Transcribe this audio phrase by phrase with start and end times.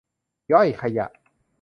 [0.51, 1.07] ย่อยขยะ